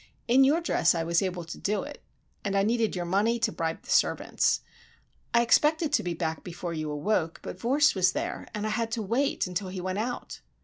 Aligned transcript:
In 0.27 0.43
your 0.43 0.61
dress 0.61 0.95
I 0.95 1.03
was 1.03 1.21
able 1.21 1.43
to 1.43 1.59
do 1.59 1.83
it, 1.83 2.01
and 2.43 2.55
I 2.57 2.63
needed 2.63 2.95
your 2.95 3.05
money 3.05 3.37
to 3.37 3.51
bribe 3.51 3.83
the 3.83 3.91
servants. 3.91 4.61
I 5.31 5.43
expected 5.43 5.93
to 5.93 6.01
be 6.01 6.15
back 6.15 6.43
before 6.43 6.73
you 6.73 6.89
awoke, 6.89 7.39
but 7.43 7.59
Vorse 7.59 7.93
was 7.93 8.13
there, 8.13 8.47
and 8.51 8.65
I 8.65 8.71
had 8.71 8.89
to 8.93 9.03
wait 9.03 9.45
until 9.45 9.67
he 9.69 9.79
went 9.79 9.99
out." 9.99 10.41